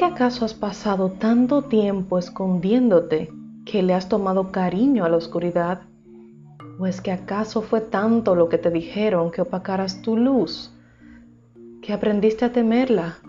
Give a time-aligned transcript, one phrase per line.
[0.00, 3.32] que acaso has pasado tanto tiempo escondiéndote
[3.64, 5.80] que le has tomado cariño a la oscuridad?
[6.78, 10.70] ¿O es que acaso fue tanto lo que te dijeron que opacaras tu luz,
[11.80, 13.20] que aprendiste a temerla?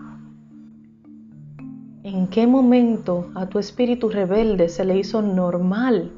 [2.02, 6.12] ¿En qué momento a tu espíritu rebelde se le hizo normal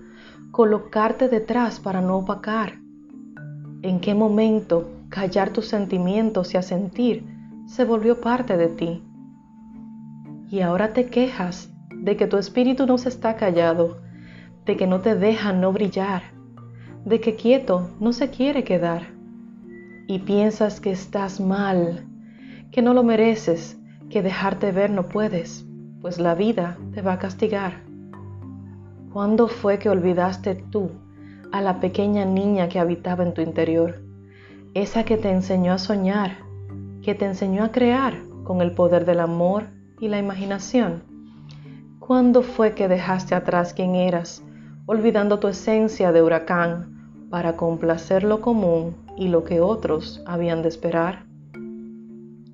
[0.50, 2.80] colocarte detrás para no opacar?
[3.82, 7.24] ¿En qué momento callar tus sentimientos y asentir
[7.66, 9.02] se volvió parte de ti?
[10.50, 13.98] Y ahora te quejas de que tu espíritu no se está callado,
[14.66, 16.22] de que no te deja no brillar,
[17.04, 19.14] de que quieto no se quiere quedar.
[20.06, 22.06] Y piensas que estás mal,
[22.70, 23.78] que no lo mereces,
[24.10, 25.66] que dejarte ver no puedes,
[26.00, 27.82] pues la vida te va a castigar.
[29.12, 30.90] ¿Cuándo fue que olvidaste tú
[31.52, 34.02] a la pequeña niña que habitaba en tu interior?
[34.74, 36.38] Esa que te enseñó a soñar,
[37.00, 39.68] que te enseñó a crear con el poder del amor
[40.00, 41.02] y la imaginación.
[41.98, 44.44] ¿Cuándo fue que dejaste atrás quién eras,
[44.86, 50.68] olvidando tu esencia de huracán para complacer lo común y lo que otros habían de
[50.68, 51.24] esperar?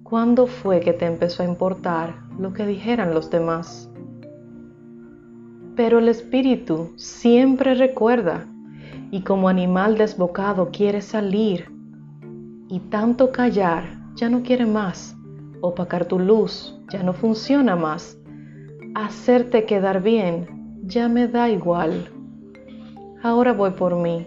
[0.02, 3.90] ¿Cuándo fue que te empezó a importar lo que dijeran los demás?
[5.76, 8.46] Pero el espíritu siempre recuerda
[9.10, 11.72] y como animal desbocado quiere salir
[12.68, 15.16] y tanto callar ya no quiere más
[15.62, 18.18] Opacar tu luz ya no funciona más.
[18.94, 22.08] Hacerte quedar bien ya me da igual.
[23.22, 24.26] Ahora voy por mí,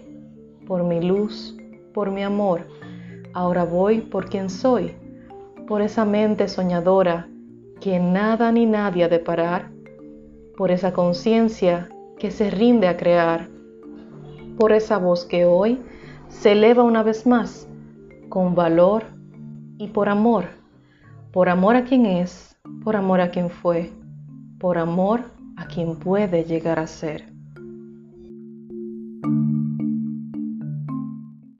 [0.66, 1.56] por mi luz,
[1.92, 2.68] por mi amor.
[3.32, 4.92] Ahora voy por quien soy,
[5.66, 7.28] por esa mente soñadora
[7.80, 9.72] que nada ni nadie ha de parar,
[10.56, 13.48] por esa conciencia que se rinde a crear,
[14.56, 15.82] por esa voz que hoy
[16.28, 17.68] se eleva una vez más,
[18.28, 19.02] con valor
[19.78, 20.63] y por amor
[21.34, 23.90] por amor a quien es, por amor a quien fue,
[24.60, 27.33] por amor a quien puede llegar a ser.